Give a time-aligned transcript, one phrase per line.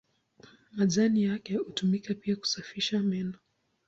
[0.71, 3.33] Majani yake hutumika pia kusafisha meno.